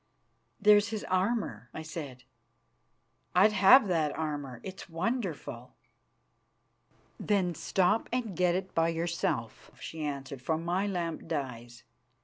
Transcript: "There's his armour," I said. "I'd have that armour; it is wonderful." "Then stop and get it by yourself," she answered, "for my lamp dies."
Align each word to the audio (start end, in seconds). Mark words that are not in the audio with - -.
"There's 0.59 0.87
his 0.87 1.03
armour," 1.03 1.69
I 1.75 1.83
said. 1.83 2.23
"I'd 3.35 3.51
have 3.51 3.87
that 3.87 4.11
armour; 4.17 4.59
it 4.63 4.81
is 4.81 4.89
wonderful." 4.89 5.75
"Then 7.19 7.53
stop 7.53 8.09
and 8.11 8.35
get 8.35 8.55
it 8.55 8.73
by 8.73 8.89
yourself," 8.89 9.69
she 9.79 10.03
answered, 10.03 10.41
"for 10.41 10.57
my 10.57 10.87
lamp 10.87 11.27
dies." 11.27 11.83